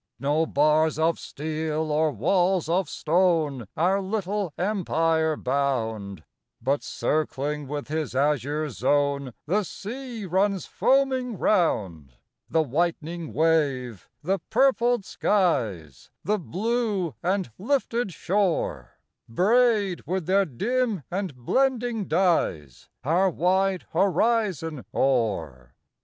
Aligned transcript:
No 0.17 0.47
bars 0.47 0.97
of 0.97 1.19
steel 1.19 1.91
or 1.91 2.09
walls 2.09 2.67
of 2.67 2.89
stone 2.89 3.67
Our 3.77 4.01
little 4.01 4.51
empire 4.57 5.37
bound, 5.37 6.23
But, 6.59 6.81
circling 6.81 7.67
with 7.67 7.87
his 7.87 8.15
azure 8.15 8.71
zone, 8.71 9.33
The 9.45 9.63
sea 9.63 10.25
runs 10.25 10.65
foaming 10.65 11.37
round; 11.37 12.13
The 12.49 12.63
whitening 12.63 13.31
wave, 13.31 14.09
the 14.23 14.39
purpled 14.49 15.05
skies, 15.05 16.09
The 16.23 16.39
blue 16.39 17.13
and 17.21 17.51
lifted 17.59 18.11
shore, 18.11 18.93
Braid 19.29 20.01
with 20.07 20.25
their 20.25 20.45
dim 20.45 21.03
and 21.11 21.35
blending 21.35 22.07
dyes 22.07 22.89
Our 23.03 23.29
wide 23.29 23.85
horizon 23.93 24.83
o'er. 24.95 25.75